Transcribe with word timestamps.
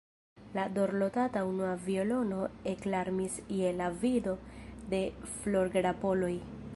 La 0.55 0.63
dorlotata 0.77 1.43
unua 1.49 1.73
violono 1.89 2.39
eklarmis 2.71 3.37
je 3.59 3.73
la 3.83 3.91
vido 4.05 4.37
de 4.95 5.03
florgrapoloj. 5.35 6.35